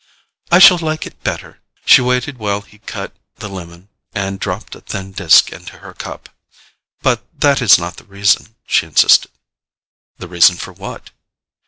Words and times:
"I 0.51 0.57
shall 0.57 0.79
like 0.79 1.05
it 1.05 1.23
better." 1.23 1.59
She 1.85 2.01
waited 2.01 2.39
while 2.39 2.61
he 2.61 2.79
cut 2.79 3.15
the 3.35 3.47
lemon 3.47 3.89
and 4.15 4.39
dropped 4.39 4.73
a 4.73 4.81
thin 4.81 5.11
disk 5.11 5.51
into 5.51 5.77
her 5.77 5.93
cup. 5.93 6.27
"But 7.03 7.23
that 7.39 7.61
is 7.61 7.77
not 7.77 7.97
the 7.97 8.05
reason," 8.05 8.55
she 8.65 8.87
insisted. 8.87 9.29
"The 10.17 10.27
reason 10.27 10.55
for 10.55 10.73
what?" 10.73 11.11